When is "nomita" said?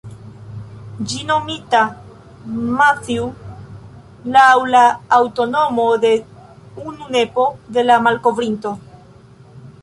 1.31-1.81